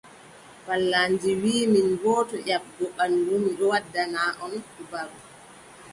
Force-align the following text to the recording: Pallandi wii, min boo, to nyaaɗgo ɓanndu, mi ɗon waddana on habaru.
Pallandi 0.65 1.29
wii, 1.41 1.69
min 1.73 1.89
boo, 2.01 2.21
to 2.29 2.35
nyaaɗgo 2.47 2.83
ɓanndu, 2.97 3.33
mi 3.43 3.51
ɗon 3.57 3.69
waddana 3.73 4.21
on 4.45 4.53
habaru. 4.73 5.15